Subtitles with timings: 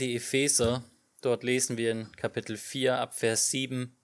[0.00, 0.84] die Epheser.
[1.20, 3.96] Dort lesen wir in Kapitel 4 ab Vers 7.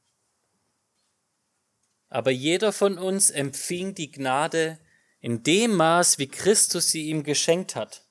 [2.09, 4.79] Aber jeder von uns empfing die Gnade
[5.21, 8.05] in dem Maß, wie Christus sie ihm geschenkt hat.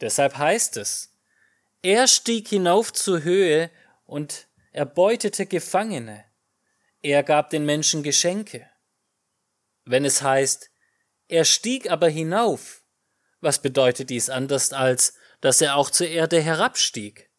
[0.00, 1.12] Deshalb heißt es,
[1.82, 3.70] er stieg hinauf zur Höhe
[4.06, 6.24] und erbeutete Gefangene.
[7.00, 8.68] Er gab den Menschen Geschenke.
[9.84, 10.70] Wenn es heißt,
[11.28, 12.82] er stieg aber hinauf,
[13.40, 17.30] was bedeutet dies anders als, dass er auch zur Erde herabstieg?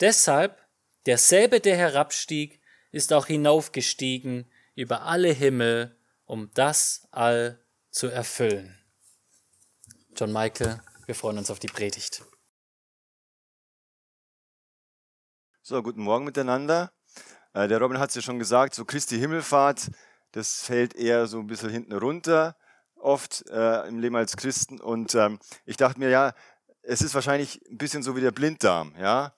[0.00, 0.66] Deshalb,
[1.06, 8.78] derselbe, der herabstieg, ist auch hinaufgestiegen über alle Himmel, um das all zu erfüllen.
[10.16, 12.22] John Michael, wir freuen uns auf die Predigt.
[15.62, 16.92] So, guten Morgen miteinander.
[17.54, 19.90] Äh, der Robin hat es ja schon gesagt, so Christi Himmelfahrt,
[20.32, 22.56] das fällt eher so ein bisschen hinten runter,
[22.96, 24.80] oft äh, im Leben als Christen.
[24.80, 26.34] Und ähm, ich dachte mir, ja,
[26.82, 29.32] es ist wahrscheinlich ein bisschen so wie der Blinddarm, ja.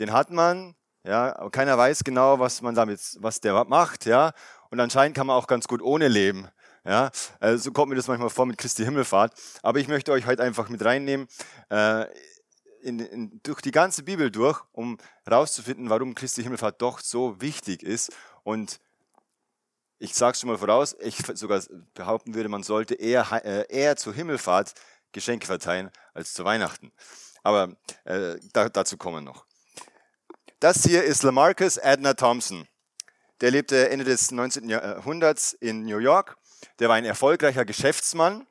[0.00, 0.74] Den hat man,
[1.04, 4.32] ja, aber keiner weiß genau, was man damit, was der macht, ja.
[4.70, 6.48] Und anscheinend kann man auch ganz gut ohne leben.
[6.84, 9.32] Ja, also so kommt mir das manchmal vor mit Christi Himmelfahrt.
[9.62, 11.26] Aber ich möchte euch heute einfach mit reinnehmen
[11.70, 12.06] äh,
[12.80, 17.82] in, in, durch die ganze Bibel durch, um herauszufinden, warum Christi Himmelfahrt doch so wichtig
[17.82, 18.12] ist.
[18.42, 18.80] Und
[19.98, 21.60] ich sage es schon mal voraus, ich sogar
[21.94, 24.72] behaupten würde, man sollte eher, äh, eher zur Himmelfahrt
[25.12, 26.92] Geschenke verteilen als zu Weihnachten.
[27.42, 29.46] Aber äh, da, dazu kommen noch.
[30.60, 32.66] Das hier ist Lamarcus Adner Thompson.
[33.40, 34.68] Der lebte Ende des 19.
[34.68, 36.36] Jahrhunderts in New York.
[36.80, 38.46] Der war ein erfolgreicher Geschäftsmann,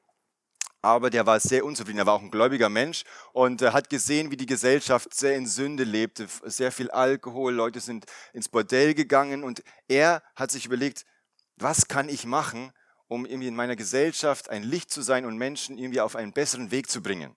[0.82, 2.00] aber der war sehr unzufrieden.
[2.00, 5.46] Er war auch ein gläubiger Mensch und äh, hat gesehen, wie die Gesellschaft sehr in
[5.46, 6.28] Sünde lebte.
[6.46, 11.06] Sehr viel Alkohol, Leute sind ins Bordell gegangen und er hat sich überlegt,
[11.58, 12.72] was kann ich machen,
[13.08, 16.72] um irgendwie in meiner Gesellschaft ein Licht zu sein und Menschen irgendwie auf einen besseren
[16.72, 17.36] Weg zu bringen.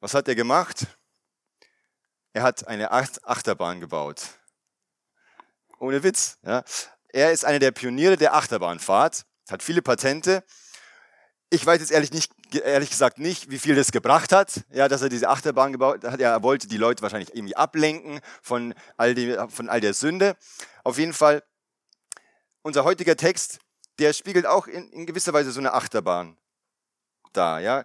[0.00, 0.86] Was hat er gemacht?
[2.32, 4.22] Er hat eine Achterbahn gebaut.
[5.78, 6.38] Ohne Witz.
[6.42, 6.62] Ja.
[7.08, 10.44] Er ist einer der Pioniere der Achterbahnfahrt, hat viele Patente.
[11.48, 15.02] Ich weiß jetzt ehrlich, nicht, ehrlich gesagt nicht, wie viel das gebracht hat, ja, dass
[15.02, 16.20] er diese Achterbahn gebaut hat.
[16.20, 20.36] Er wollte die Leute wahrscheinlich irgendwie ablenken von all, die, von all der Sünde.
[20.84, 21.42] Auf jeden Fall,
[22.62, 23.58] unser heutiger Text,
[23.98, 26.36] der spiegelt auch in, in gewisser Weise so eine Achterbahn
[27.32, 27.58] da.
[27.58, 27.84] Ja.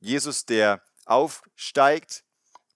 [0.00, 2.24] Jesus, der aufsteigt,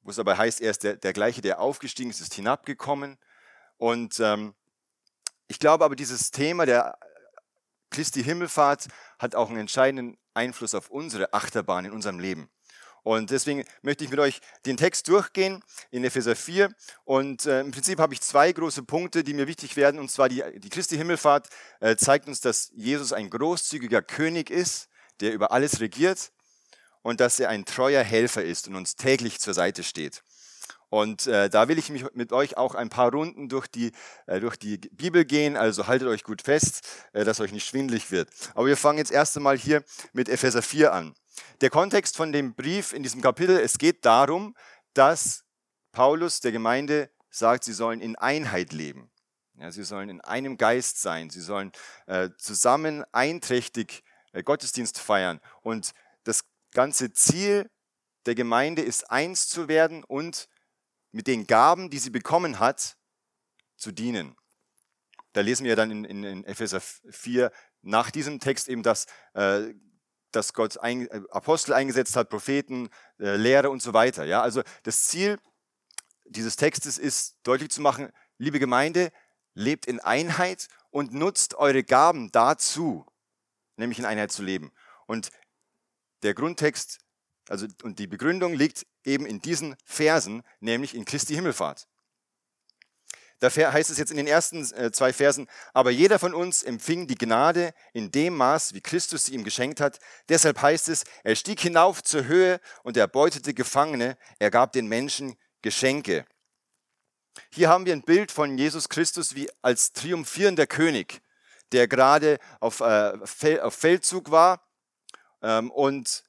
[0.03, 3.19] wo es aber heißt, er ist der, der gleiche, der aufgestiegen ist, ist hinabgekommen.
[3.77, 4.55] Und ähm,
[5.47, 6.99] ich glaube aber, dieses Thema der
[7.91, 12.51] Christi Himmelfahrt hat auch einen entscheidenden Einfluss auf unsere Achterbahn in unserem Leben.
[13.04, 16.75] Und deswegen möchte ich mit euch den Text durchgehen in Epheser 4.
[17.04, 20.00] Und äh, im Prinzip habe ich zwei große Punkte, die mir wichtig werden.
[20.00, 21.48] Und zwar die, die Christi Himmelfahrt
[21.81, 24.88] äh, zeigt uns, dass Jesus ein großzügiger König ist,
[25.20, 26.32] der über alles regiert
[27.03, 30.22] und dass er ein treuer Helfer ist und uns täglich zur Seite steht.
[30.88, 33.93] Und äh, da will ich mich mit euch auch ein paar Runden durch die,
[34.26, 38.10] äh, durch die Bibel gehen, also haltet euch gut fest, äh, dass euch nicht schwindlig
[38.10, 38.31] wird.
[38.54, 39.82] Aber wir fangen jetzt erst einmal hier
[40.12, 41.14] mit Epheser 4 an.
[41.61, 44.56] Der Kontext von dem Brief in diesem Kapitel, es geht darum,
[44.93, 45.45] dass
[45.93, 49.11] Paulus der Gemeinde sagt, sie sollen in Einheit leben.
[49.59, 51.73] Ja, sie sollen in einem Geist sein, sie sollen
[52.06, 54.03] äh, zusammen einträchtig
[54.33, 55.41] äh, Gottesdienst feiern.
[55.62, 55.93] Und
[56.25, 57.71] das ganze Ziel
[58.27, 60.49] der Gemeinde ist, eins zu werden und
[61.12, 62.97] mit den Gaben, die sie bekommen hat,
[63.77, 64.37] zu dienen.
[65.33, 67.53] Da lesen wir dann in, in, in Epheser 4
[67.83, 69.75] nach diesem Text eben, dass, äh,
[70.37, 74.25] dass Gott ein, äh, Apostel eingesetzt hat, Propheten, äh, Lehrer und so weiter.
[74.25, 74.43] Ja?
[74.43, 75.39] Also das Ziel
[76.27, 79.12] dieses Textes ist deutlich zu machen, liebe Gemeinde,
[79.55, 83.06] lebt in Einheit und nutzt eure Gaben dazu,
[83.77, 84.73] nämlich in Einheit zu leben.
[85.06, 85.31] Und
[86.23, 87.05] der Grundtext
[87.49, 91.87] also, und die Begründung liegt eben in diesen Versen, nämlich in Christi Himmelfahrt.
[93.41, 97.06] Da heißt es jetzt in den ersten äh, zwei Versen, aber jeder von uns empfing
[97.06, 99.99] die Gnade in dem Maß, wie Christus sie ihm geschenkt hat.
[100.28, 104.87] Deshalb heißt es, er stieg hinauf zur Höhe und er beutete Gefangene, er gab den
[104.87, 106.26] Menschen Geschenke.
[107.50, 111.20] Hier haben wir ein Bild von Jesus Christus wie als triumphierender König,
[111.73, 114.67] der gerade auf, äh, auf Feldzug war
[115.43, 116.25] ähm, und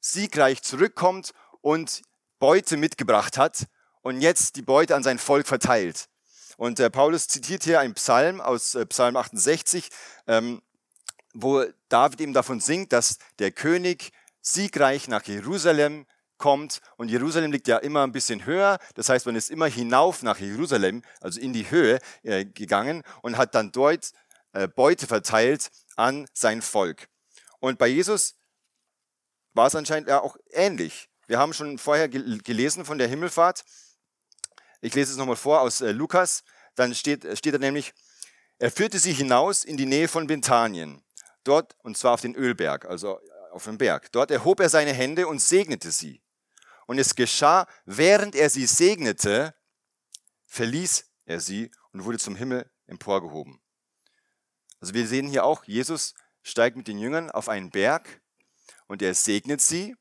[0.00, 2.02] siegreich zurückkommt und
[2.38, 3.66] Beute mitgebracht hat
[4.02, 6.08] und jetzt die Beute an sein Volk verteilt.
[6.60, 9.88] Und äh, Paulus zitiert hier einen Psalm aus äh, Psalm 68,
[10.26, 10.60] ähm,
[11.32, 14.12] wo David eben davon singt, dass der König
[14.42, 16.04] siegreich nach Jerusalem
[16.36, 16.82] kommt.
[16.98, 18.78] Und Jerusalem liegt ja immer ein bisschen höher.
[18.94, 23.38] Das heißt, man ist immer hinauf nach Jerusalem, also in die Höhe äh, gegangen und
[23.38, 24.12] hat dann dort
[24.52, 27.08] äh, Beute verteilt an sein Volk.
[27.60, 28.34] Und bei Jesus
[29.54, 31.08] war es anscheinend auch ähnlich.
[31.26, 33.64] Wir haben schon vorher gelesen von der Himmelfahrt.
[34.80, 36.42] Ich lese es nochmal vor aus äh, Lukas.
[36.74, 37.92] Dann steht, steht da nämlich,
[38.58, 41.02] er führte sie hinaus in die Nähe von Bethanien.
[41.44, 44.10] Dort, und zwar auf den Ölberg, also äh, auf dem Berg.
[44.12, 46.22] Dort erhob er seine Hände und segnete sie.
[46.86, 49.54] Und es geschah, während er sie segnete,
[50.46, 53.60] verließ er sie und wurde zum Himmel emporgehoben.
[54.80, 58.20] Also wir sehen hier auch, Jesus steigt mit den Jüngern auf einen Berg
[58.86, 59.94] und er segnet sie.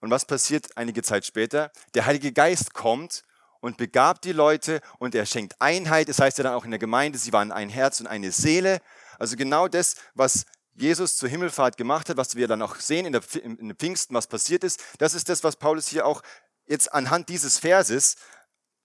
[0.00, 1.70] Und was passiert einige Zeit später?
[1.94, 3.22] Der Heilige Geist kommt
[3.60, 6.08] und begabt die Leute und er schenkt Einheit.
[6.08, 8.80] Das heißt ja dann auch in der Gemeinde, sie waren ein Herz und eine Seele.
[9.18, 10.44] Also genau das, was
[10.74, 14.28] Jesus zur Himmelfahrt gemacht hat, was wir dann auch sehen in in der Pfingsten, was
[14.28, 16.22] passiert ist, das ist das, was Paulus hier auch
[16.66, 18.16] jetzt anhand dieses Verses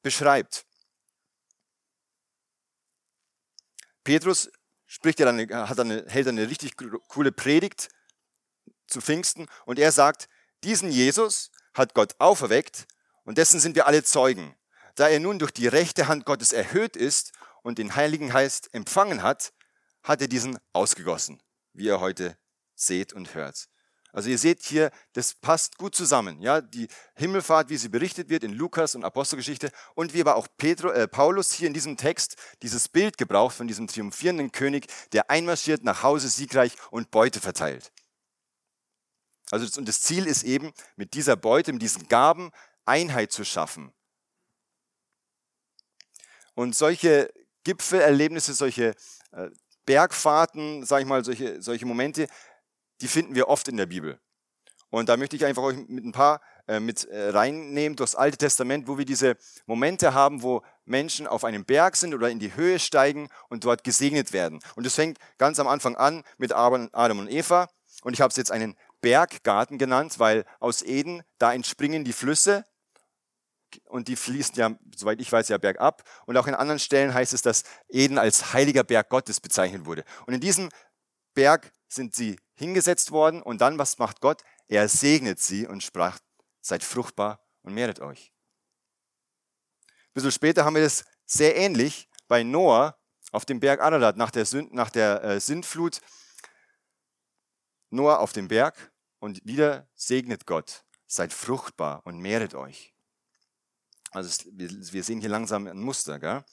[0.02, 0.66] beschreibt.
[4.04, 4.52] Petrus
[4.86, 6.76] spricht ja dann, hat dann hält eine richtig
[7.08, 7.90] coole Predigt
[8.88, 10.28] zu Pfingsten und er sagt,
[10.64, 12.86] diesen Jesus hat Gott auferweckt
[13.24, 14.56] und dessen sind wir alle Zeugen.
[14.96, 17.32] Da er nun durch die rechte Hand Gottes erhöht ist
[17.64, 19.54] und den Heiligen Geist empfangen hat,
[20.04, 21.42] hat er diesen ausgegossen,
[21.74, 22.38] wie ihr heute
[22.76, 23.68] seht und hört.
[24.14, 26.40] Also ihr seht hier, das passt gut zusammen.
[26.40, 30.48] Ja, die Himmelfahrt, wie sie berichtet wird in Lukas und Apostelgeschichte und wie aber auch
[30.56, 35.32] Petro, äh, Paulus hier in diesem Text dieses Bild gebraucht von diesem triumphierenden König, der
[35.32, 37.92] einmarschiert nach Hause siegreich und Beute verteilt.
[39.50, 42.52] Also das, und das Ziel ist eben, mit dieser Beute, mit diesen Gaben
[42.86, 43.94] Einheit zu schaffen.
[46.56, 47.32] Und solche
[47.64, 48.94] Gipfelerlebnisse, solche
[49.32, 49.50] äh,
[49.86, 52.28] Bergfahrten, sage ich mal, solche, solche Momente,
[53.02, 54.20] die finden wir oft in der Bibel.
[54.90, 58.38] Und da möchte ich einfach euch mit ein paar äh, mit äh, reinnehmen durchs Alte
[58.38, 59.36] Testament, wo wir diese
[59.66, 63.84] Momente haben, wo Menschen auf einem Berg sind oder in die Höhe steigen und dort
[63.84, 64.60] gesegnet werden.
[64.76, 67.68] Und das fängt ganz am Anfang an mit Adam und Eva.
[68.04, 72.64] Und ich habe es jetzt einen Berggarten genannt, weil aus Eden, da entspringen die Flüsse
[73.86, 76.04] und die fließen ja, soweit ich weiß, ja bergab.
[76.26, 80.04] Und auch in anderen Stellen heißt es, dass Eden als heiliger Berg Gottes bezeichnet wurde.
[80.26, 80.70] Und in diesem
[81.34, 84.44] Berg sind sie hingesetzt worden und dann, was macht Gott?
[84.68, 86.20] Er segnet sie und sprach,
[86.62, 88.32] seid fruchtbar und mehret euch.
[89.88, 92.98] Ein bisschen später haben wir das sehr ähnlich bei Noah
[93.32, 96.00] auf dem Berg Ararat nach der, Sünd, nach der äh, Sintflut.
[97.90, 102.93] Noah auf dem Berg und wieder segnet Gott, seid fruchtbar und mehret euch.
[104.14, 106.20] Also wir sehen hier langsam ein Muster.
[106.20, 106.44] Gell?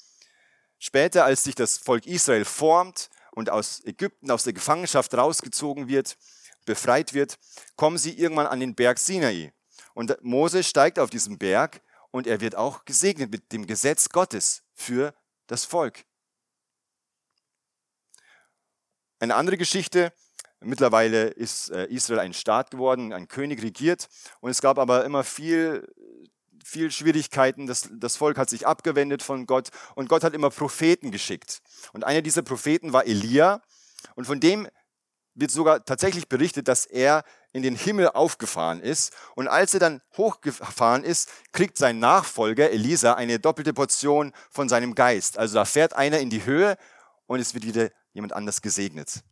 [0.78, 6.16] Später, als sich das Volk Israel formt und aus Ägypten, aus der Gefangenschaft rausgezogen wird,
[6.64, 7.38] befreit wird,
[7.76, 9.52] kommen sie irgendwann an den Berg Sinai.
[9.92, 14.62] Und Mose steigt auf diesen Berg und er wird auch gesegnet mit dem Gesetz Gottes
[14.74, 15.14] für
[15.46, 16.04] das Volk.
[19.18, 20.14] Eine andere Geschichte,
[20.60, 24.08] mittlerweile ist äh, Israel ein Staat geworden, ein König regiert
[24.40, 25.86] und es gab aber immer viel
[26.64, 27.66] viel Schwierigkeiten.
[27.66, 31.60] Das, das Volk hat sich abgewendet von Gott und Gott hat immer Propheten geschickt.
[31.92, 33.62] Und einer dieser Propheten war Elia
[34.14, 34.68] und von dem
[35.34, 39.12] wird sogar tatsächlich berichtet, dass er in den Himmel aufgefahren ist.
[39.34, 44.94] Und als er dann hochgefahren ist, kriegt sein Nachfolger Elisa eine doppelte Portion von seinem
[44.94, 45.38] Geist.
[45.38, 46.76] Also da fährt einer in die Höhe
[47.26, 49.22] und es wird wieder jemand anders gesegnet.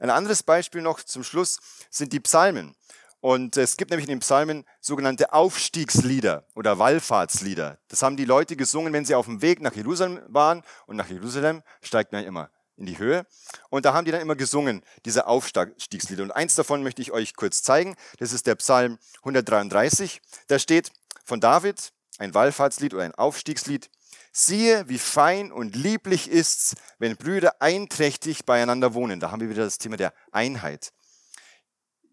[0.00, 1.60] Ein anderes Beispiel noch zum Schluss
[1.90, 2.74] sind die Psalmen.
[3.20, 7.78] Und es gibt nämlich in den Psalmen sogenannte Aufstiegslieder oder Wallfahrtslieder.
[7.88, 10.62] Das haben die Leute gesungen, wenn sie auf dem Weg nach Jerusalem waren.
[10.86, 13.26] Und nach Jerusalem steigt man immer in die Höhe.
[13.70, 16.22] Und da haben die dann immer gesungen, diese Aufstiegslieder.
[16.22, 17.96] Und eins davon möchte ich euch kurz zeigen.
[18.18, 20.20] Das ist der Psalm 133.
[20.46, 20.92] Da steht
[21.24, 23.90] von David ein Wallfahrtslied oder ein Aufstiegslied.
[24.32, 29.18] Siehe, wie fein und lieblich ist's, wenn Brüder einträchtig beieinander wohnen.
[29.18, 30.92] Da haben wir wieder das Thema der Einheit.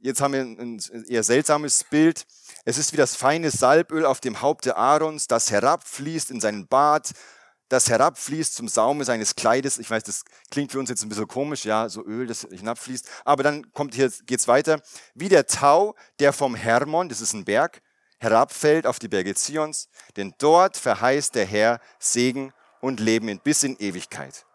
[0.03, 2.25] Jetzt haben wir ein eher seltsames Bild.
[2.65, 7.12] Es ist wie das feine Salböl auf dem Haupte Aarons, das herabfließt in seinen Bart,
[7.69, 9.77] das herabfließt zum Saume seines Kleides.
[9.77, 13.07] Ich weiß, das klingt für uns jetzt ein bisschen komisch, ja, so Öl, das hinabfließt.
[13.24, 14.81] Aber dann kommt hier, geht's weiter.
[15.15, 17.81] Wie der Tau, der vom Hermon, das ist ein Berg,
[18.19, 23.77] herabfällt auf die Berge Zions, denn dort verheißt der Herr Segen und Leben bis in
[23.77, 24.45] Ewigkeit.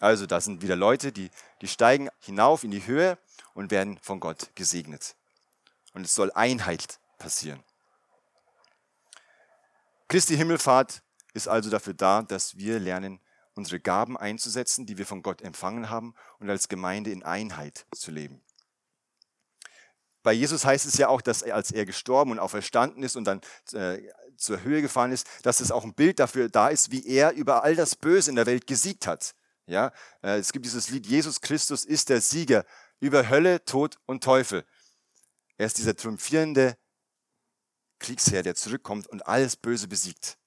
[0.00, 1.30] Also da sind wieder Leute, die,
[1.62, 3.18] die steigen hinauf in die Höhe
[3.56, 5.16] und werden von Gott gesegnet.
[5.94, 7.64] Und es soll Einheit passieren.
[10.08, 13.18] Christi Himmelfahrt ist also dafür da, dass wir lernen,
[13.54, 18.10] unsere Gaben einzusetzen, die wir von Gott empfangen haben und als Gemeinde in Einheit zu
[18.10, 18.42] leben.
[20.22, 23.24] Bei Jesus heißt es ja auch, dass er, als er gestorben und auferstanden ist und
[23.24, 23.40] dann
[23.72, 24.02] äh,
[24.36, 27.64] zur Höhe gefahren ist, dass es auch ein Bild dafür da ist, wie er über
[27.64, 29.34] all das Böse in der Welt gesiegt hat.
[29.66, 29.92] Ja,
[30.22, 32.64] äh, es gibt dieses Lied, Jesus Christus ist der Sieger
[33.00, 34.64] über Hölle, Tod und Teufel.
[35.56, 36.76] Er ist dieser triumphierende
[37.98, 40.38] Kriegsherr, der zurückkommt und alles Böse besiegt.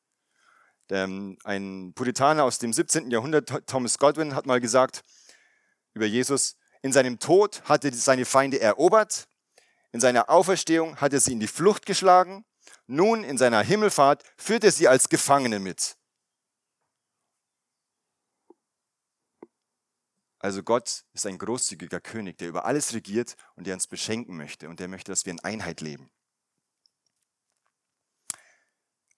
[0.90, 3.12] Ähm, ein Puritaner aus dem 17.
[3.12, 5.04] Jahrhundert, Thomas Godwin, hat mal gesagt
[5.94, 9.28] über Jesus, in seinem Tod hat er seine Feinde erobert,
[9.92, 12.46] in seiner Auferstehung hat er sie in die Flucht geschlagen,
[12.88, 15.99] nun in seiner Himmelfahrt führt er sie als Gefangene mit.
[20.39, 24.69] Also Gott ist ein großzügiger König, der über alles regiert und der uns beschenken möchte
[24.69, 26.10] und der möchte, dass wir in Einheit leben.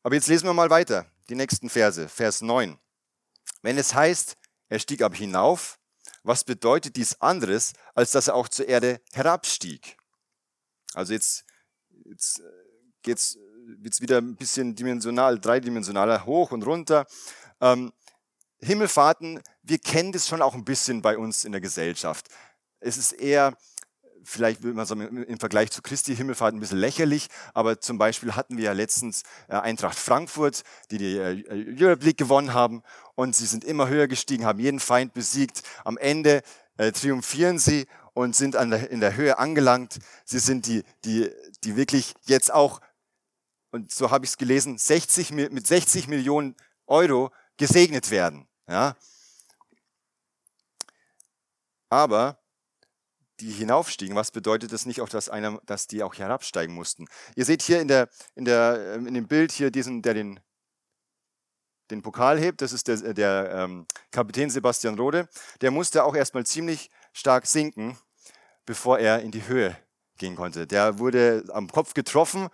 [0.04, 2.80] Aber jetzt lesen wir mal weiter, die nächsten Verse, Vers 9.
[3.62, 4.36] Wenn es heißt,
[4.70, 5.80] er stieg ab hinauf,
[6.24, 9.98] was bedeutet dies anderes, als dass er auch zur Erde herabstieg?
[10.94, 11.46] Also jetzt,
[12.06, 12.44] jetzt äh,
[13.04, 13.38] geht es
[14.02, 17.06] wieder ein bisschen dimensional, dreidimensionaler hoch und runter.
[17.60, 17.94] Ähm,
[18.64, 22.28] Himmelfahrten, wir kennen das schon auch ein bisschen bei uns in der Gesellschaft.
[22.80, 23.58] Es ist eher,
[24.24, 28.36] vielleicht will man sagen, im Vergleich zu Christi Himmelfahrt ein bisschen lächerlich, aber zum Beispiel
[28.36, 32.84] hatten wir ja letztens äh, Eintracht Frankfurt, die die äh, Europe League gewonnen haben
[33.16, 35.64] und sie sind immer höher gestiegen, haben jeden Feind besiegt.
[35.84, 36.44] Am Ende
[36.78, 40.00] äh, triumphieren sie und sind in der Höhe angelangt.
[40.26, 41.30] Sie sind die, die,
[41.64, 42.82] die wirklich jetzt auch,
[43.72, 46.56] und so habe ich es gelesen, 60, mit 60 Millionen
[46.88, 48.48] Euro gesegnet werden.
[48.72, 48.96] Ja?
[51.90, 52.38] Aber
[53.42, 57.06] die hinaufstiegen, was bedeutet das nicht auch, dass, einer, dass die auch herabsteigen mussten?
[57.36, 60.40] Ihr seht hier in, der, in, der, ähm, in dem Bild hier diesen, der den,
[61.90, 65.28] den Pokal hebt, das ist der, der ähm, Kapitän Sebastian Rode.
[65.60, 67.98] Der musste auch erstmal ziemlich stark sinken,
[68.66, 69.76] bevor er in die Höhe
[70.18, 70.66] gehen konnte.
[70.66, 72.48] Der wurde am Kopf getroffen,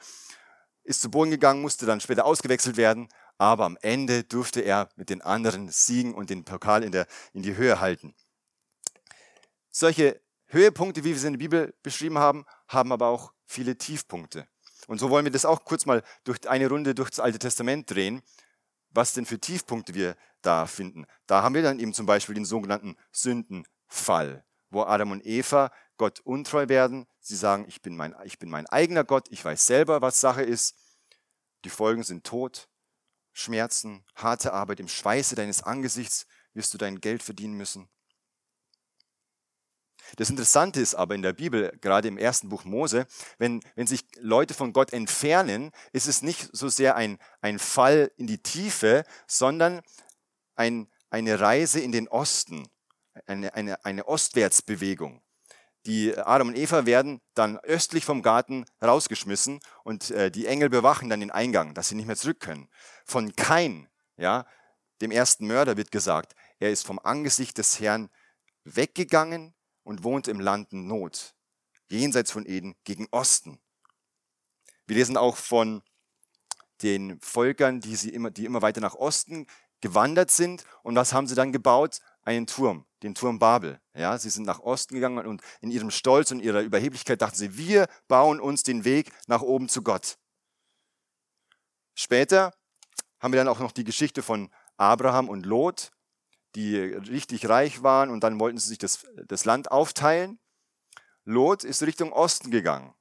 [0.84, 3.08] ist zu Boden gegangen, musste dann später ausgewechselt werden,
[3.38, 7.44] aber am Ende durfte er mit den anderen siegen und den Pokal in, der, in
[7.44, 8.16] die Höhe halten.
[9.70, 14.48] Solche Höhepunkte, wie wir sie in der Bibel beschrieben haben, haben aber auch viele Tiefpunkte.
[14.88, 17.92] Und so wollen wir das auch kurz mal durch eine Runde durch das Alte Testament
[17.92, 18.22] drehen,
[18.90, 21.06] was denn für Tiefpunkte wir da finden.
[21.28, 26.22] Da haben wir dann eben zum Beispiel den sogenannten Sündenfall, wo Adam und Eva Gott
[26.22, 27.06] untreu werden.
[27.20, 30.44] Sie sagen, ich bin mein, ich bin mein eigener Gott, ich weiß selber, was Sache
[30.44, 30.76] ist.
[31.66, 32.70] Die Folgen sind Tod,
[33.38, 37.88] Schmerzen, harte Arbeit, im Schweiße deines Angesichts wirst du dein Geld verdienen müssen.
[40.16, 43.06] Das Interessante ist aber in der Bibel, gerade im ersten Buch Mose,
[43.38, 48.12] wenn, wenn sich Leute von Gott entfernen, ist es nicht so sehr ein, ein Fall
[48.16, 49.82] in die Tiefe, sondern
[50.56, 52.68] ein, eine Reise in den Osten,
[53.28, 55.22] eine, eine, eine Ostwärtsbewegung.
[55.88, 61.10] Die Adam und Eva werden dann östlich vom Garten rausgeschmissen und äh, die Engel bewachen
[61.10, 62.68] dann den Eingang, dass sie nicht mehr zurück können.
[63.06, 64.46] Von Kain, ja,
[65.00, 68.10] dem ersten Mörder wird gesagt, er ist vom Angesicht des Herrn
[68.66, 69.54] weggegangen
[69.84, 71.34] und wohnt im Land Not,
[71.88, 73.58] jenseits von Eden gegen Osten.
[74.88, 75.84] Wir lesen auch von
[76.82, 79.48] den Völkern, die, sie immer, die immer weiter nach Osten
[79.82, 80.66] gewandert sind.
[80.84, 82.00] Und was haben sie dann gebaut?
[82.28, 83.80] Einen Turm, den Turm Babel.
[83.96, 87.56] Ja, sie sind nach Osten gegangen und in ihrem Stolz und ihrer Überheblichkeit dachten sie,
[87.56, 90.18] wir bauen uns den Weg nach oben zu Gott.
[91.96, 92.54] Später
[93.22, 95.92] haben wir dann auch noch die Geschichte von Abraham und Lot,
[96.56, 100.38] die richtig reich waren und dann wollten sie sich das, das Land aufteilen.
[101.24, 102.94] Lot ist Richtung Osten gegangen.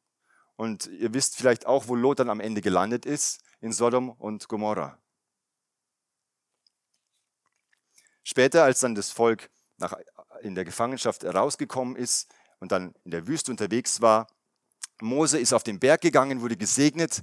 [0.54, 4.46] Und ihr wisst vielleicht auch, wo Lot dann am Ende gelandet ist, in Sodom und
[4.46, 5.00] Gomorra.
[8.28, 9.94] Später, als dann das Volk nach,
[10.40, 12.28] in der Gefangenschaft herausgekommen ist
[12.58, 14.26] und dann in der Wüste unterwegs war,
[15.00, 17.22] Mose ist auf den Berg gegangen, wurde gesegnet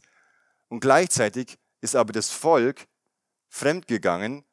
[0.69, 2.87] und gleichzeitig ist aber das Volk
[3.49, 4.45] fremdgegangen,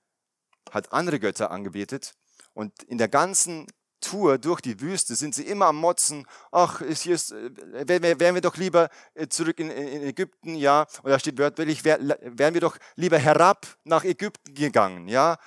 [0.72, 2.14] hat andere Götter angebetet
[2.52, 3.68] und in der ganzen
[4.00, 8.40] Tour durch die Wüste sind sie immer am Motzen, ach, hier ist, äh, wären wir
[8.40, 13.18] doch lieber äh, zurück in, Ägypten, ja, oder da steht wörtlich, wären wir doch lieber
[13.18, 15.38] herab nach Ägypten gegangen, ja.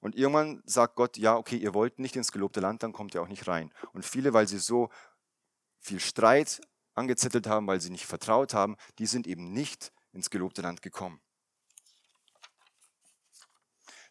[0.00, 3.22] Und irgendwann sagt Gott, ja, okay, ihr wollt nicht ins gelobte Land, dann kommt ihr
[3.22, 3.72] auch nicht rein.
[3.92, 4.90] Und viele, weil sie so
[5.78, 6.60] viel Streit
[6.94, 11.20] angezettelt haben, weil sie nicht vertraut haben, die sind eben nicht ins gelobte Land gekommen.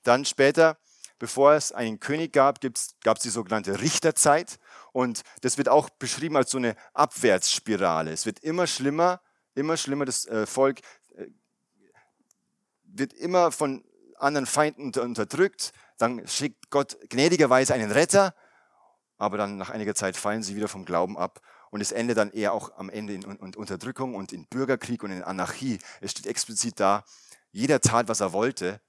[0.04, 0.78] Dann später,
[1.18, 4.60] bevor es einen König gab, gab es die sogenannte Richterzeit.
[4.94, 8.12] Und das wird auch beschrieben als so eine Abwärtsspirale.
[8.12, 9.22] Es wird immer schlimmer,
[9.56, 10.06] immer schlimmer.
[10.06, 10.80] Das äh, Volk
[11.16, 11.28] äh,
[12.84, 13.84] wird immer von
[14.22, 15.72] anderen Feinden unterdrückt.
[15.98, 18.34] Dann schickt Gott gnädigerweise einen Retter.
[19.18, 22.32] Aber dann nach einiger Zeit fallen sie wieder vom Glauben ab und es endet dann
[22.32, 25.80] eher auch am Ende in, Unterdrückung und in Bürgerkrieg und in Anarchie.
[26.02, 27.04] Es steht explizit da,
[27.52, 28.82] jeder tat, was er wollte.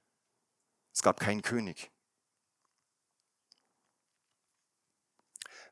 [0.93, 1.91] Es gab keinen König.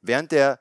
[0.02, 0.60] Während der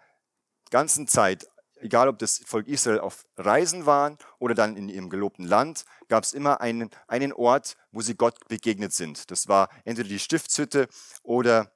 [0.71, 1.49] ganzen Zeit
[1.81, 6.25] egal ob das Volk Israel auf Reisen waren oder dann in ihrem gelobten Land, gab
[6.25, 9.31] es immer einen, einen Ort, wo sie Gott begegnet sind.
[9.31, 10.89] Das war entweder die Stiftshütte
[11.23, 11.73] oder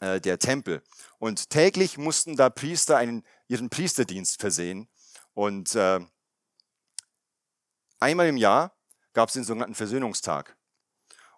[0.00, 0.82] äh, der Tempel.
[1.18, 4.88] Und täglich mussten da Priester einen, ihren Priesterdienst versehen.
[5.32, 6.00] Und äh,
[8.00, 8.76] einmal im Jahr
[9.12, 10.56] gab es den sogenannten Versöhnungstag.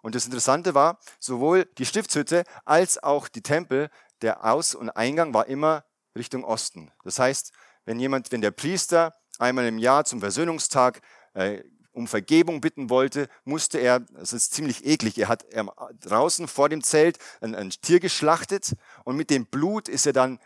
[0.01, 3.89] Und das Interessante war, sowohl die Stiftshütte als auch die Tempel,
[4.21, 5.85] der Aus- und Eingang war immer
[6.15, 6.91] Richtung Osten.
[7.03, 7.51] Das heißt,
[7.87, 11.01] wenn jemand, wenn der Priester einmal im Jahr zum Versöhnungstag
[11.33, 11.63] äh,
[11.93, 16.69] um Vergebung bitten wollte, musste er, das ist ziemlich eklig, er hat er draußen vor
[16.69, 18.75] dem Zelt ein, ein Tier geschlachtet
[19.05, 20.37] und mit dem Blut ist er dann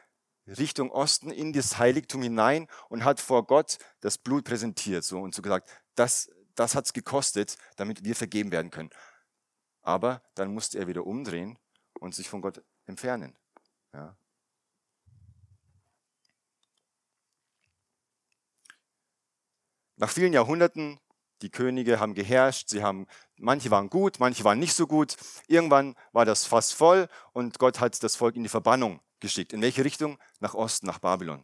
[0.48, 5.34] Richtung Osten in das Heiligtum hinein und hat vor Gott das Blut präsentiert so und
[5.34, 8.92] so gesagt, das, das hat es gekostet, damit wir vergeben werden können.
[9.82, 11.58] Aber dann musste er wieder umdrehen
[12.00, 13.36] und sich von Gott entfernen.
[13.94, 14.16] Ja.
[20.02, 21.00] Nach vielen Jahrhunderten,
[21.44, 23.06] die Könige haben geherrscht, sie haben,
[23.38, 25.16] manche waren gut, manche waren nicht so gut.
[25.46, 29.54] Irgendwann war das Fass voll und Gott hat das Volk in die Verbannung geschickt.
[29.54, 30.18] In welche Richtung?
[30.40, 31.44] Nach Osten, nach Babylon.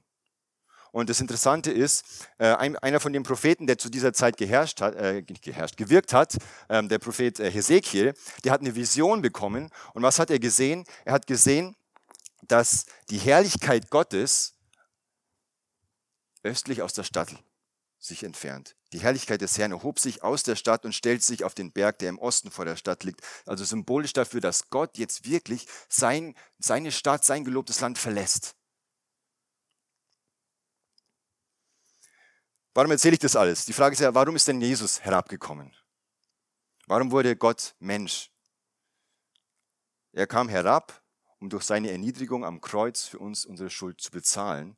[0.92, 4.96] Und das Interessante ist, äh, einer von den Propheten, der zu dieser Zeit geherrscht hat,
[4.96, 6.36] äh, geherrscht, gewirkt hat,
[6.68, 9.70] ähm, der Prophet äh, Hesekiel, der hat eine Vision bekommen.
[9.94, 10.84] Und was hat er gesehen?
[11.06, 11.76] Er hat gesehen,
[12.42, 14.56] dass die Herrlichkeit Gottes
[16.42, 17.36] östlich aus der Stadt
[18.08, 18.76] sich entfernt.
[18.94, 22.00] Die Herrlichkeit des Herrn erhob sich aus der Stadt und stellt sich auf den Berg,
[22.00, 23.22] der im Osten vor der Stadt liegt.
[23.46, 28.56] Also symbolisch dafür, dass Gott jetzt wirklich sein, seine Stadt, sein gelobtes Land verlässt.
[32.74, 33.66] Warum erzähle ich das alles?
[33.66, 35.76] Die Frage ist ja, warum ist denn Jesus herabgekommen?
[36.86, 38.32] Warum wurde Gott Mensch?
[40.14, 41.04] Er kam herab,
[41.40, 44.78] um durch seine Erniedrigung am Kreuz für uns unsere Schuld zu bezahlen.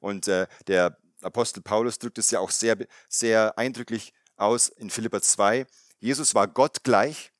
[0.00, 2.76] Und äh, der Apostel Paulus drückt es ja auch sehr,
[3.08, 5.66] sehr eindrücklich aus in Philippa 2.
[6.00, 7.32] Jesus war Gott gleich,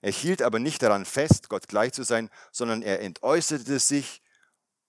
[0.00, 4.22] er hielt aber nicht daran fest, Gott gleich zu sein, sondern er entäußerte sich,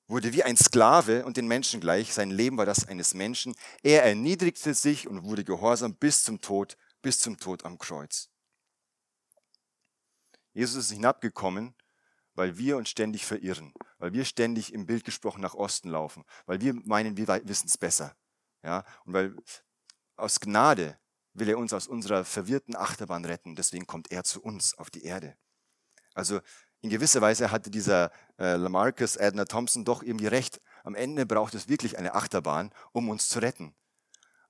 [0.08, 2.14] wurde wie ein Sklave und den Menschen gleich.
[2.14, 3.56] Sein Leben war das eines Menschen.
[3.84, 8.30] Er erniedrigte sich und wurde gehorsam bis zum Tod, bis zum Tod am Kreuz.
[10.54, 11.76] Jesus ist hinabgekommen,
[12.34, 16.62] weil wir uns ständig verirren, weil wir ständig im Bild gesprochen nach Osten laufen, weil
[16.62, 18.16] wir meinen, wir wissen es besser.
[18.64, 19.36] Ja, und weil
[20.16, 21.00] aus Gnade
[21.34, 23.56] will er uns aus unserer verwirrten Achterbahn retten.
[23.56, 25.38] Deswegen kommt er zu uns auf die Erde.
[26.14, 26.42] Also
[26.82, 30.62] in gewisser Weise hatte dieser äh, Lamarcus Adner Thompson doch irgendwie recht.
[30.84, 33.76] Am Ende braucht es wirklich eine Achterbahn, um uns zu retten.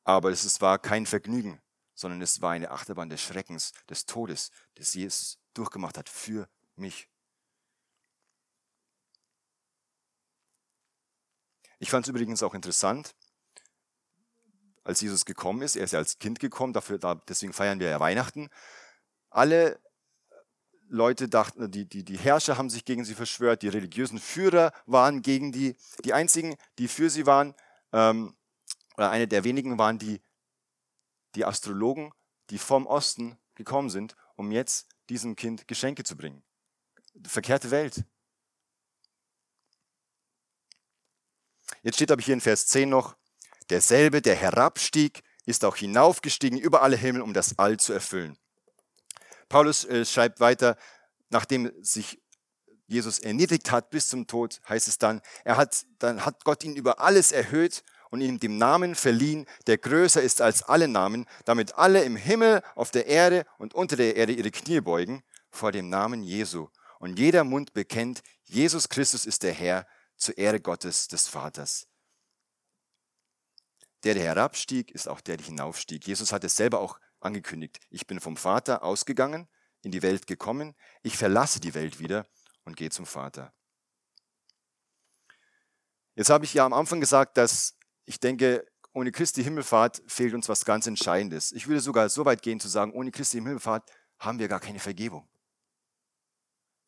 [0.04, 1.62] Aber es war kein Vergnügen,
[1.94, 7.10] sondern es war eine Achterbahn des Schreckens, des Todes, das Jesus durchgemacht hat für mich.
[11.80, 13.16] Ich fand es übrigens auch interessant,
[14.84, 15.76] als Jesus gekommen ist.
[15.76, 18.50] Er ist ja als Kind gekommen, dafür, deswegen feiern wir ja Weihnachten.
[19.30, 19.80] Alle
[20.88, 25.22] Leute dachten, die, die, die Herrscher haben sich gegen sie verschwört, die religiösen Führer waren
[25.22, 25.76] gegen die.
[26.04, 27.54] Die einzigen, die für sie waren,
[27.94, 28.36] ähm,
[28.98, 30.22] oder eine der wenigen waren die,
[31.36, 32.12] die Astrologen,
[32.50, 36.44] die vom Osten gekommen sind, um jetzt diesem Kind Geschenke zu bringen.
[37.26, 38.04] Verkehrte Welt.
[41.82, 43.16] Jetzt steht aber hier in Vers 10 noch,
[43.70, 48.38] derselbe, der herabstieg, ist auch hinaufgestiegen über alle Himmel, um das All zu erfüllen.
[49.48, 50.78] Paulus äh, schreibt weiter,
[51.30, 52.22] nachdem sich
[52.88, 56.76] Jesus erniedrigt hat bis zum Tod, heißt es dann, er hat, dann hat Gott ihn
[56.76, 61.76] über alles erhöht und ihm den Namen verliehen, der größer ist als alle Namen, damit
[61.76, 65.90] alle im Himmel, auf der Erde und unter der Erde ihre Knie beugen vor dem
[65.90, 66.70] Namen Jesu.
[67.00, 71.88] Und jeder Mund bekennt, Jesus Christus ist der Herr zur Ehre Gottes des Vaters.
[74.04, 76.08] Der, der herabstieg, ist auch der, der hinaufstieg.
[76.08, 77.80] Jesus hat es selber auch angekündigt.
[77.90, 79.48] Ich bin vom Vater ausgegangen,
[79.82, 82.28] in die Welt gekommen, ich verlasse die Welt wieder
[82.64, 83.54] und gehe zum Vater.
[86.16, 90.50] Jetzt habe ich ja am Anfang gesagt, dass ich denke, ohne Christi Himmelfahrt fehlt uns
[90.50, 91.52] was ganz Entscheidendes.
[91.52, 94.80] Ich würde sogar so weit gehen zu sagen, ohne Christi Himmelfahrt haben wir gar keine
[94.80, 95.30] Vergebung.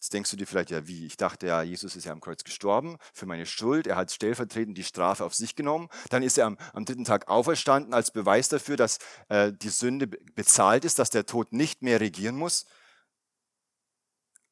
[0.02, 1.06] Jetzt denkst du dir vielleicht, ja, wie?
[1.06, 3.86] Ich dachte ja, Jesus ist ja am Kreuz gestorben für meine Schuld.
[3.86, 5.90] Er hat stellvertretend die Strafe auf sich genommen.
[6.10, 8.98] Dann ist er am, am dritten Tag auferstanden als Beweis dafür, dass
[9.30, 12.66] äh, die Sünde bezahlt ist, dass der Tod nicht mehr regieren muss.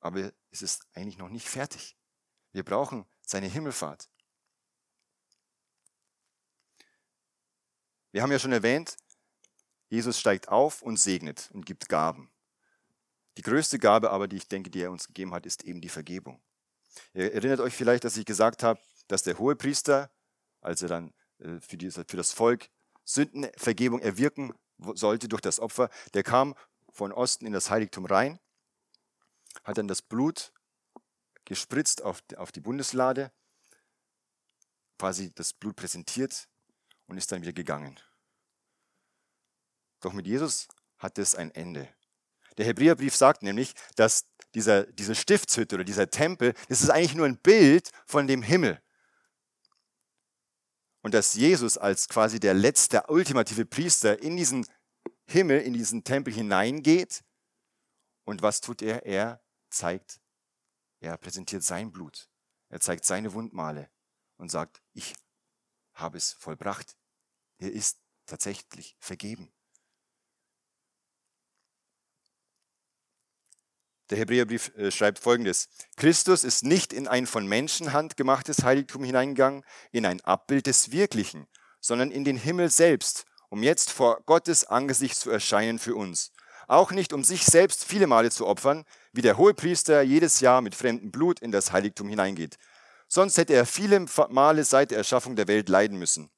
[0.01, 1.97] Aber es ist eigentlich noch nicht fertig.
[2.51, 4.07] Wir brauchen seine Himmelfahrt.
[8.11, 8.97] Wir haben ja schon erwähnt,
[9.87, 12.29] Jesus steigt auf und segnet und gibt Gaben.
[13.39, 15.87] Die größte Gabe aber, die ich denke, die er uns gegeben hat, ist eben die
[15.87, 16.41] Vergebung.
[17.13, 20.11] Ihr erinnert euch vielleicht, dass ich gesagt habe, dass der Hohepriester,
[20.59, 22.69] als er dann äh, für das Volk
[23.05, 24.53] Sündenvergebung erwirken
[24.93, 26.53] sollte durch das Opfer, der kam
[26.91, 28.41] von Osten in das Heiligtum rein,
[29.63, 30.51] hat dann das Blut
[31.45, 33.31] gespritzt auf, auf die Bundeslade,
[34.97, 36.49] quasi das Blut präsentiert
[37.07, 37.97] und ist dann wieder gegangen.
[40.01, 41.87] Doch mit Jesus hat es ein Ende.
[42.59, 47.25] Der Hebräerbrief sagt nämlich, dass dieser, diese Stiftshütte oder dieser Tempel, das ist eigentlich nur
[47.25, 48.81] ein Bild von dem Himmel.
[51.01, 54.65] Und dass Jesus als quasi der letzte, ultimative Priester in diesen
[55.25, 57.23] Himmel, in diesen Tempel hineingeht.
[58.25, 59.05] Und was tut er?
[59.05, 60.19] Er zeigt,
[60.99, 62.29] er präsentiert sein Blut.
[62.67, 63.89] Er zeigt seine Wundmale
[64.35, 65.15] und sagt, ich
[65.93, 66.97] habe es vollbracht.
[67.57, 69.49] Er ist tatsächlich vergeben.
[74.09, 75.67] Der Hebräerbrief äh, schreibt folgendes.
[75.95, 81.47] Christus ist nicht in ein von Menschenhand gemachtes Heiligtum hineingegangen, in ein Abbild des Wirklichen,
[81.79, 86.31] sondern in den Himmel selbst, um jetzt vor Gottes Angesicht zu erscheinen für uns.
[86.67, 90.75] Auch nicht, um sich selbst viele Male zu opfern, wie der Hohepriester jedes Jahr mit
[90.75, 92.57] fremdem Blut in das Heiligtum hineingeht.
[93.07, 96.29] Sonst hätte er viele Male seit der Erschaffung der Welt leiden müssen.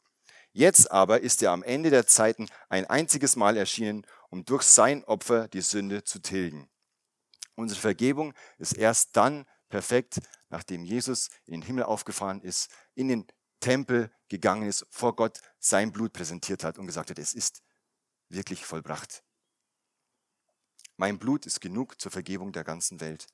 [0.53, 5.03] Jetzt aber ist er am Ende der Zeiten ein einziges Mal erschienen, um durch sein
[5.05, 6.69] Opfer die Sünde zu tilgen.
[7.61, 10.19] Unsere Vergebung ist erst dann perfekt,
[10.49, 13.27] nachdem Jesus in den Himmel aufgefahren ist, in den
[13.59, 17.61] Tempel gegangen ist, vor Gott sein Blut präsentiert hat und gesagt hat, es ist
[18.29, 19.23] wirklich vollbracht.
[20.97, 23.27] Mein Blut ist genug zur Vergebung der ganzen Welt.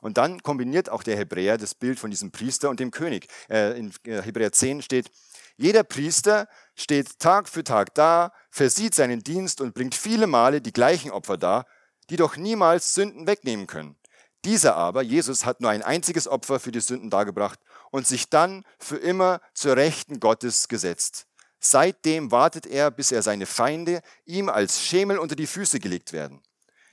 [0.00, 3.28] Und dann kombiniert auch der Hebräer das Bild von diesem Priester und dem König.
[3.48, 5.10] Äh, in äh, Hebräer 10 steht,
[5.56, 10.72] jeder Priester steht Tag für Tag da, versieht seinen Dienst und bringt viele Male die
[10.72, 11.66] gleichen Opfer dar,
[12.10, 13.96] die doch niemals Sünden wegnehmen können.
[14.44, 17.58] Dieser aber, Jesus, hat nur ein einziges Opfer für die Sünden dargebracht
[17.90, 21.26] und sich dann für immer zur Rechten Gottes gesetzt.
[21.60, 26.40] Seitdem wartet er, bis er seine Feinde ihm als Schemel unter die Füße gelegt werden.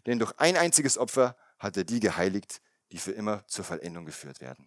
[0.07, 4.41] Denn durch ein einziges Opfer hat er die geheiligt, die für immer zur Vollendung geführt
[4.41, 4.65] werden.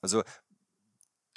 [0.00, 0.24] Also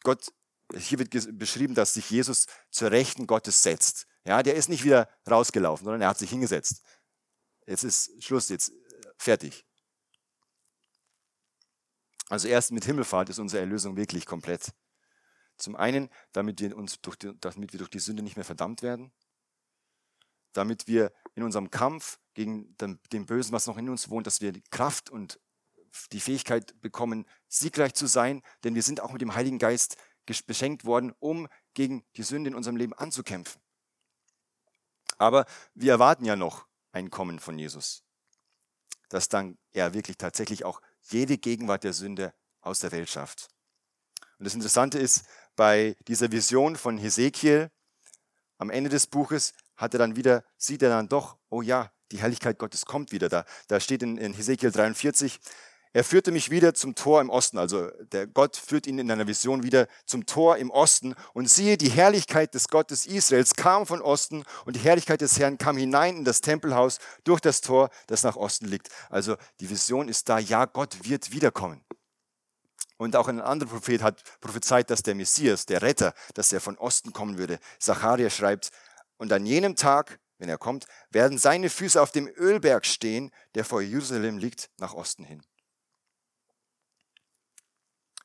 [0.04, 0.32] Gott,
[0.76, 4.08] hier wird beschrieben, dass sich Jesus zur Rechten Gottes setzt.
[4.26, 6.82] Ja, der ist nicht wieder rausgelaufen, sondern er hat sich hingesetzt.
[7.70, 8.74] Jetzt ist Schluss, jetzt äh,
[9.20, 9.64] fertig.
[12.28, 14.74] Also erst mit Himmelfahrt ist unsere Erlösung wirklich komplett.
[15.56, 18.82] Zum einen, damit wir, uns durch die, damit wir durch die Sünde nicht mehr verdammt
[18.82, 19.12] werden,
[20.54, 24.52] damit wir in unserem Kampf gegen den Bösen, was noch in uns wohnt, dass wir
[24.52, 25.40] die Kraft und
[26.12, 29.96] die Fähigkeit bekommen, siegreich zu sein, denn wir sind auch mit dem Heiligen Geist
[30.48, 33.62] beschenkt worden, um gegen die Sünde in unserem Leben anzukämpfen.
[35.18, 38.04] Aber wir erwarten ja noch ein Kommen von Jesus.
[39.10, 43.50] Dass dann er wirklich tatsächlich auch jede Gegenwart der Sünde aus der Welt schafft.
[44.38, 45.26] Und das Interessante ist,
[45.56, 47.70] bei dieser Vision von Hesekiel,
[48.58, 52.20] am Ende des Buches, hat er dann wieder, sieht er dann doch, oh ja, die
[52.20, 53.46] Herrlichkeit Gottes kommt wieder da.
[53.68, 55.40] Da steht in, in Hesekiel 43,
[55.92, 59.28] er führte mich wieder zum Tor im Osten, also der Gott führt ihn in einer
[59.28, 64.02] Vision wieder zum Tor im Osten und siehe, die Herrlichkeit des Gottes Israels kam von
[64.02, 68.24] Osten und die Herrlichkeit des Herrn kam hinein in das Tempelhaus durch das Tor, das
[68.24, 68.90] nach Osten liegt.
[69.10, 71.84] Also die Vision ist da, ja, Gott wird wiederkommen.
[72.98, 76.78] Und auch ein anderer Prophet hat prophezeit, dass der Messias, der Retter, dass er von
[76.78, 77.58] Osten kommen würde.
[77.80, 78.72] Zacharia schreibt,
[79.18, 83.66] und an jenem Tag, wenn er kommt, werden seine Füße auf dem Ölberg stehen, der
[83.66, 85.42] vor Jerusalem liegt, nach Osten hin.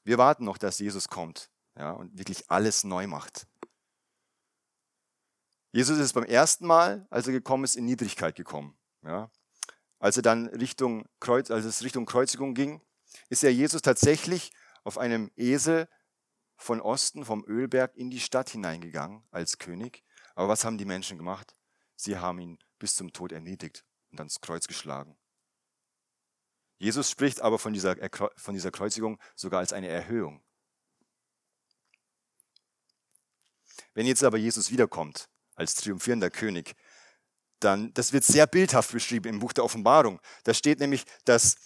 [0.05, 3.47] Wir warten noch, dass Jesus kommt ja, und wirklich alles neu macht.
[5.73, 8.79] Jesus ist beim ersten Mal, als er gekommen ist, in Niedrigkeit gekommen.
[9.03, 9.31] Ja.
[9.99, 12.81] Als er dann Richtung Kreuz, als es Richtung Kreuzigung ging,
[13.29, 14.53] ist ja Jesus tatsächlich
[14.85, 15.89] auf einem Esel
[16.57, 20.05] von Osten, vom Ölberg, in die Stadt hineingegangen als König.
[20.35, 21.55] Aber was haben die Menschen gemacht?
[21.97, 25.17] Sie haben ihn bis zum Tod erniedrigt und ans Kreuz geschlagen.
[26.79, 27.97] Jesus spricht aber von dieser,
[28.37, 30.43] von dieser Kreuzigung sogar als eine Erhöhung.
[33.95, 36.75] Wenn jetzt aber Jesus wiederkommt als triumphierender König,
[37.61, 40.21] dann, das wird sehr bildhaft beschrieben im Buch der Offenbarung.
[40.43, 41.57] Da steht nämlich, dass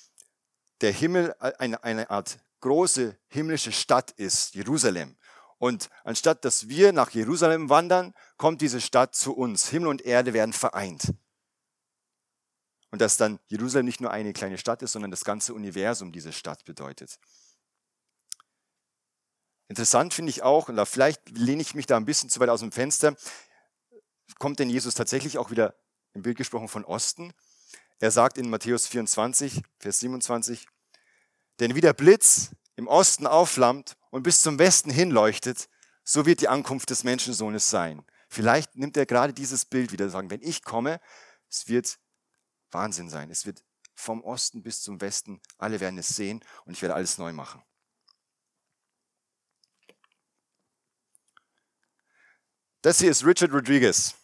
[0.80, 5.16] der Himmel eine, eine Art große himmlische Stadt ist, Jerusalem.
[5.58, 9.68] Und anstatt dass wir nach Jerusalem wandern, kommt diese Stadt zu uns.
[9.68, 11.14] Himmel und Erde werden vereint.
[12.90, 16.32] Und dass dann Jerusalem nicht nur eine kleine Stadt ist, sondern das ganze Universum diese
[16.32, 17.18] Stadt bedeutet.
[19.68, 22.48] Interessant finde ich auch, und da vielleicht lehne ich mich da ein bisschen zu weit
[22.48, 23.14] aus dem Fenster,
[24.38, 25.74] kommt denn Jesus tatsächlich auch wieder
[26.14, 27.32] im Bild gesprochen von Osten?
[28.00, 30.66] Er sagt in Matthäus 24, Vers 27,
[31.60, 35.68] denn wie der Blitz im Osten aufflammt und bis zum Westen hinleuchtet,
[36.04, 38.04] so wird die Ankunft des Menschensohnes sein.
[38.28, 41.00] Vielleicht nimmt er gerade dieses Bild wieder, sagen, wenn ich komme,
[41.50, 41.98] es wird
[42.70, 43.30] Wahnsinn sein.
[43.30, 47.18] Es wird vom Osten bis zum Westen, alle werden es sehen und ich werde alles
[47.18, 47.62] neu machen.
[52.82, 54.14] Das hier ist Richard Rodriguez.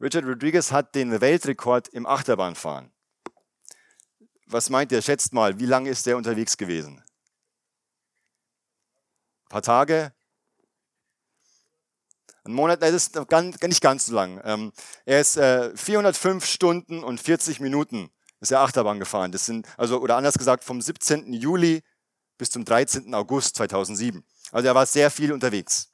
[0.00, 2.92] Richard Rodriguez hat den Weltrekord im Achterbahnfahren.
[4.46, 5.00] Was meint ihr?
[5.00, 6.98] Schätzt mal, wie lange ist der unterwegs gewesen?
[9.44, 10.12] Ein paar Tage?
[12.44, 13.16] Ein Monat, das ist
[13.62, 14.40] nicht ganz so lang.
[14.44, 14.72] Ähm,
[15.04, 19.30] er ist 405 äh, Stunden und 40 Minuten ist er Achterbahn gefahren.
[19.30, 21.32] Das sind, also, oder anders gesagt, vom 17.
[21.32, 21.82] Juli
[22.38, 23.14] bis zum 13.
[23.14, 24.24] August 2007.
[24.50, 25.92] Also er war sehr viel unterwegs.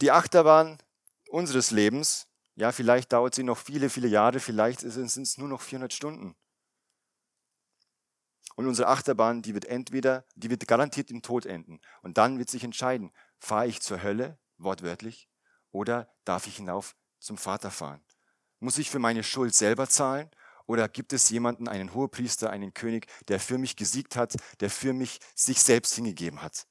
[0.00, 0.78] Die Achterbahn
[1.28, 5.60] unseres Lebens, ja, vielleicht dauert sie noch viele, viele Jahre, vielleicht sind es nur noch
[5.60, 6.34] 400 Stunden.
[8.58, 11.78] Und unsere Achterbahn, die wird entweder, die wird garantiert im Tod enden.
[12.02, 15.28] Und dann wird sich entscheiden, fahre ich zur Hölle, wortwörtlich,
[15.70, 18.02] oder darf ich hinauf zum Vater fahren?
[18.58, 20.28] Muss ich für meine Schuld selber zahlen?
[20.66, 24.92] Oder gibt es jemanden, einen Hohepriester, einen König, der für mich gesiegt hat, der für
[24.92, 26.66] mich sich selbst hingegeben hat?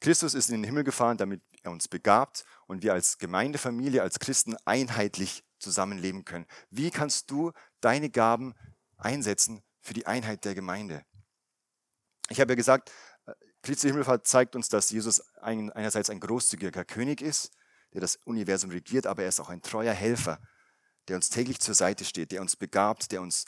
[0.00, 4.18] Christus ist in den Himmel gefahren, damit er uns begabt und wir als Gemeindefamilie, als
[4.18, 6.46] Christen einheitlich zusammenleben können.
[6.70, 8.54] Wie kannst du deine Gaben
[8.96, 11.04] einsetzen für die Einheit der Gemeinde?
[12.28, 12.90] Ich habe ja gesagt,
[13.26, 17.50] äh, Christi Himmelfahrt zeigt uns, dass Jesus einerseits ein großzügiger König ist,
[17.92, 20.40] der das Universum regiert, aber er ist auch ein treuer Helfer,
[21.08, 23.46] der uns täglich zur Seite steht, der uns begabt, der uns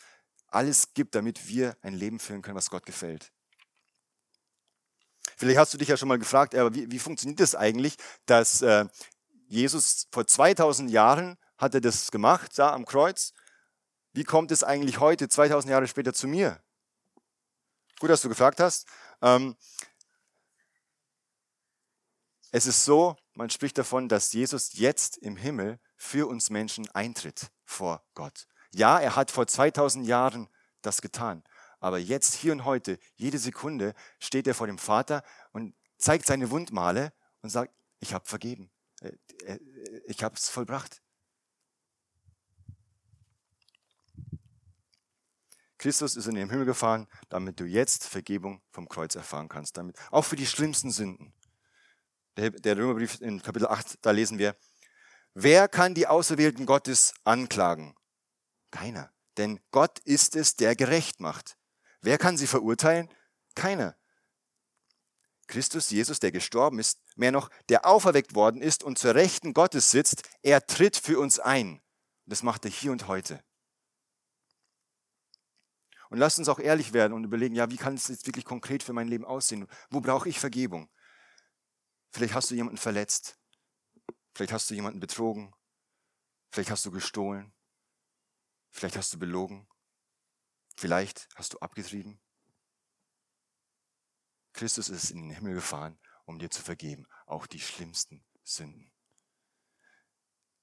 [0.48, 3.32] alles gibt, damit wir ein Leben führen können, was Gott gefällt.
[5.36, 7.96] Vielleicht hast du dich ja schon mal gefragt, aber wie, wie funktioniert das eigentlich,
[8.26, 8.86] dass äh,
[9.46, 13.34] Jesus vor 2000 Jahren hat er das gemacht, da am Kreuz.
[14.12, 16.60] Wie kommt es eigentlich heute, 2000 Jahre später, zu mir?
[18.00, 18.88] Gut, dass du gefragt hast.
[19.20, 19.56] Ähm,
[22.50, 27.50] es ist so, man spricht davon, dass Jesus jetzt im Himmel für uns Menschen eintritt
[27.64, 28.48] vor Gott.
[28.72, 30.48] Ja, er hat vor 2000 Jahren
[30.80, 31.44] das getan.
[31.78, 36.50] Aber jetzt, hier und heute, jede Sekunde steht er vor dem Vater und zeigt seine
[36.50, 38.70] Wundmale und sagt, ich habe vergeben.
[39.02, 39.12] Äh,
[39.44, 39.58] äh,
[40.06, 41.02] ich habe es vollbracht.
[45.80, 49.78] Christus ist in den Himmel gefahren, damit du jetzt Vergebung vom Kreuz erfahren kannst.
[49.78, 51.32] Damit, auch für die schlimmsten Sünden.
[52.36, 54.54] Der, der Römerbrief in Kapitel 8, da lesen wir,
[55.32, 57.96] wer kann die Auserwählten Gottes anklagen?
[58.70, 59.10] Keiner.
[59.38, 61.56] Denn Gott ist es, der gerecht macht.
[62.02, 63.08] Wer kann sie verurteilen?
[63.54, 63.96] Keiner.
[65.46, 69.90] Christus Jesus, der gestorben ist, mehr noch, der auferweckt worden ist und zur Rechten Gottes
[69.90, 71.80] sitzt, er tritt für uns ein.
[72.26, 73.42] Das macht er hier und heute.
[76.10, 78.82] Und lasst uns auch ehrlich werden und überlegen, ja, wie kann es jetzt wirklich konkret
[78.82, 79.66] für mein Leben aussehen?
[79.90, 80.90] Wo brauche ich Vergebung?
[82.10, 83.38] Vielleicht hast du jemanden verletzt.
[84.34, 85.54] Vielleicht hast du jemanden betrogen.
[86.50, 87.52] Vielleicht hast du gestohlen.
[88.70, 89.68] Vielleicht hast du belogen.
[90.76, 92.20] Vielleicht hast du abgetrieben.
[94.52, 98.90] Christus ist in den Himmel gefahren, um dir zu vergeben, auch die schlimmsten Sünden.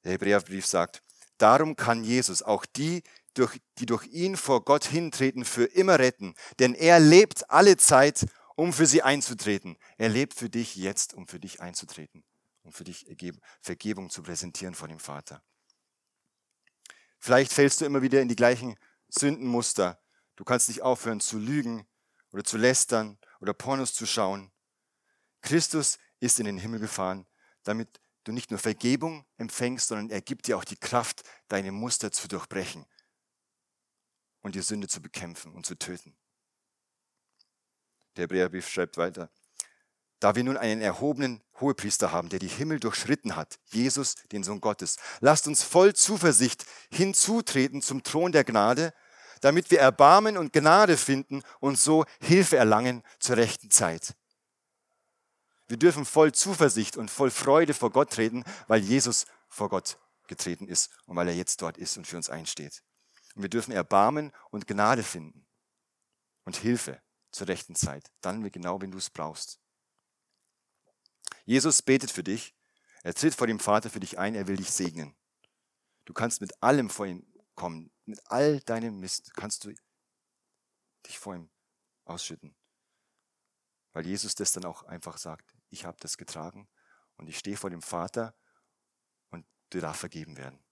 [0.03, 1.01] Der Hebräerbrief sagt,
[1.37, 3.03] darum kann Jesus auch die,
[3.37, 6.33] durch, die durch ihn vor Gott hintreten, für immer retten.
[6.59, 9.77] Denn er lebt alle Zeit, um für sie einzutreten.
[9.97, 12.23] Er lebt für dich jetzt, um für dich einzutreten,
[12.63, 13.05] um für dich
[13.61, 15.43] Vergebung zu präsentieren vor dem Vater.
[17.19, 18.77] Vielleicht fällst du immer wieder in die gleichen
[19.09, 20.01] Sündenmuster.
[20.35, 21.87] Du kannst nicht aufhören zu lügen
[22.31, 24.51] oder zu lästern oder Pornos zu schauen.
[25.41, 27.27] Christus ist in den Himmel gefahren,
[27.63, 32.11] damit du nicht nur Vergebung empfängst, sondern er gibt dir auch die Kraft, deine Muster
[32.11, 32.85] zu durchbrechen
[34.47, 36.15] und die Sünde zu bekämpfen und zu töten.
[38.15, 39.29] Der Hebräerbrief schreibt weiter,
[40.19, 44.61] da wir nun einen erhobenen Hohepriester haben, der die Himmel durchschritten hat, Jesus, den Sohn
[44.61, 48.93] Gottes, lasst uns voll Zuversicht hinzutreten zum Thron der Gnade,
[49.41, 54.15] damit wir Erbarmen und Gnade finden und so Hilfe erlangen zur rechten Zeit.
[55.67, 60.69] Wir dürfen voll Zuversicht und voll Freude vor Gott treten, weil Jesus vor Gott getreten
[60.69, 62.81] ist und weil er jetzt dort ist und für uns einsteht.
[63.37, 65.45] Und wir dürfen Erbarmen und Gnade finden
[66.43, 68.11] und Hilfe zur rechten Zeit.
[68.21, 69.59] Dann genau, wenn du es brauchst.
[71.45, 72.55] Jesus betet für dich.
[73.03, 74.33] Er tritt vor dem Vater für dich ein.
[74.33, 75.15] Er will dich segnen.
[76.05, 77.91] Du kannst mit allem vor ihm kommen.
[78.05, 79.75] Mit all deinem Mist kannst du
[81.05, 81.51] dich vor ihm
[82.05, 82.55] ausschütten.
[83.93, 85.55] Weil Jesus das dann auch einfach sagt.
[85.69, 86.67] Ich habe das getragen
[87.17, 88.35] und ich stehe vor dem Vater
[89.29, 90.66] und dir darf vergeben werden.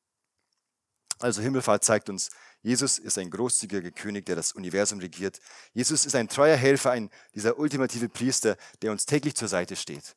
[1.20, 2.30] Also Himmelfahrt zeigt uns,
[2.62, 5.40] Jesus ist ein großzügiger König, der das Universum regiert.
[5.74, 10.16] Jesus ist ein treuer Helfer, ein, dieser ultimative Priester, der uns täglich zur Seite steht.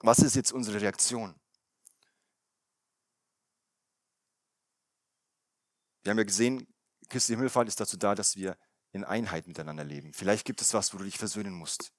[0.00, 1.34] Was ist jetzt unsere Reaktion?
[6.02, 6.66] Wir haben ja gesehen,
[7.08, 8.56] Christi Himmelfahrt ist dazu da, dass wir
[8.92, 10.12] in Einheit miteinander leben.
[10.12, 11.92] Vielleicht gibt es was, wo du dich versöhnen musst.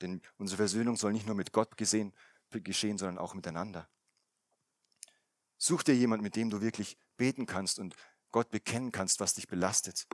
[0.00, 2.14] Denn unsere Versöhnung soll nicht nur mit Gott gesehen,
[2.50, 3.88] geschehen, sondern auch miteinander.
[5.58, 7.94] Such dir jemand, mit dem du wirklich beten kannst und
[8.30, 10.06] Gott bekennen kannst, was dich belastet.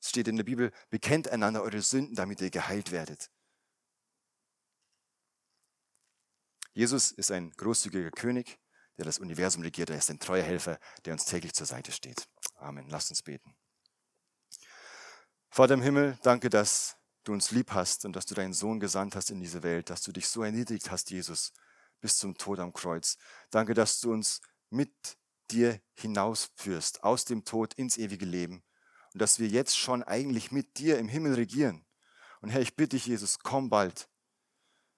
[0.00, 3.30] Es steht in der Bibel, bekennt einander eure Sünden, damit ihr geheilt werdet.
[6.74, 8.58] Jesus ist ein großzügiger König,
[8.98, 9.90] der das Universum regiert.
[9.90, 12.28] Er ist ein treuer Helfer, der uns täglich zur Seite steht.
[12.56, 12.88] Amen.
[12.88, 13.56] Lasst uns beten.
[15.50, 19.14] Vater im Himmel, danke, dass du uns lieb hast und dass du deinen Sohn gesandt
[19.14, 21.52] hast in diese Welt, dass du dich so erniedrigt hast, Jesus,
[22.00, 23.16] bis zum Tod am Kreuz.
[23.50, 24.40] Danke, dass du uns
[24.74, 25.16] mit
[25.50, 28.62] dir hinausführst, aus dem Tod ins ewige Leben
[29.12, 31.86] und dass wir jetzt schon eigentlich mit dir im Himmel regieren.
[32.40, 34.08] Und Herr, ich bitte dich, Jesus, komm bald.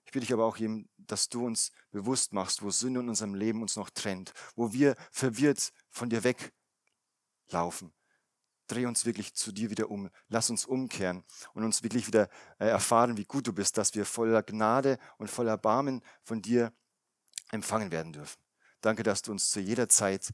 [0.06, 0.58] Ich bitte dich aber auch,
[0.96, 4.96] dass du uns bewusst machst, wo Sünde in unserem Leben uns noch trennt, wo wir
[5.10, 7.92] verwirrt von dir weglaufen.
[8.68, 10.10] Dreh uns wirklich zu dir wieder um.
[10.28, 11.22] Lass uns umkehren
[11.54, 15.30] und uns wirklich wieder äh, erfahren, wie gut du bist, dass wir voller Gnade und
[15.30, 16.72] voller Barmen von dir
[17.52, 18.45] empfangen werden dürfen.
[18.86, 20.32] Danke, dass du uns zu jeder Zeit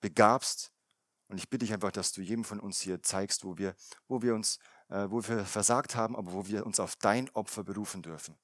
[0.00, 0.70] begabst.
[1.26, 3.74] Und ich bitte dich einfach, dass du jedem von uns hier zeigst, wo wir,
[4.06, 7.64] wo wir uns, äh, wo wir versagt haben, aber wo wir uns auf dein Opfer
[7.64, 8.38] berufen dürfen.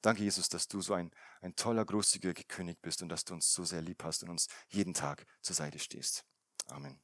[0.00, 1.10] Danke, Jesus, dass du so ein,
[1.42, 4.48] ein toller, großzügiger König bist und dass du uns so sehr lieb hast und uns
[4.68, 6.24] jeden Tag zur Seite stehst.
[6.68, 7.03] Amen.